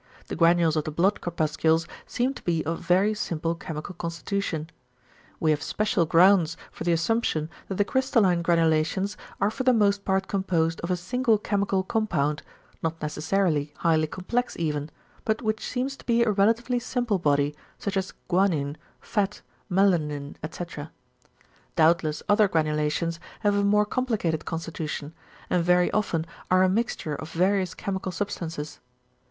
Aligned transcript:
The 0.29 0.35
granules 0.35 0.75
of 0.75 0.85
the 0.85 0.89
blood 0.89 1.21
corpuscles 1.21 1.85
seem 2.07 2.33
to 2.33 2.41
be 2.41 2.65
of 2.65 2.79
very 2.79 3.13
simple 3.13 3.53
chemical 3.53 3.93
constitution. 3.93 4.71
We 5.39 5.51
have 5.51 5.61
special 5.61 6.07
grounds 6.07 6.57
for 6.71 6.83
the 6.83 6.91
assumption 6.91 7.51
that 7.67 7.75
the 7.75 7.85
crystalline 7.85 8.41
granulations 8.41 9.15
are 9.39 9.51
for 9.51 9.61
the 9.61 9.75
most 9.75 10.03
part 10.03 10.27
composed 10.27 10.81
of 10.81 10.89
a 10.89 10.97
single 10.97 11.37
chemical 11.37 11.83
compound, 11.83 12.41
not 12.81 12.99
necessarily 12.99 13.75
highly 13.77 14.07
complex 14.07 14.57
even, 14.57 14.89
but 15.23 15.43
which 15.43 15.63
seems 15.69 15.95
to 15.97 16.05
be 16.07 16.23
a 16.23 16.31
relatively 16.31 16.79
simple 16.79 17.19
body 17.19 17.55
such 17.77 17.95
as 17.95 18.15
guanin, 18.27 18.77
fat, 18.99 19.43
melanin, 19.69 20.35
etc. 20.41 20.91
Doubtless 21.75 22.23
other 22.27 22.47
granulations 22.47 23.19
have 23.41 23.53
a 23.53 23.63
more 23.63 23.85
complicated 23.85 24.45
constitution, 24.45 25.13
and 25.47 25.63
very 25.63 25.91
often 25.91 26.25
are 26.49 26.63
a 26.63 26.69
mixture 26.69 27.13
of 27.13 27.29
various 27.31 27.75
chemical 27.75 28.11
substances. 28.11 28.79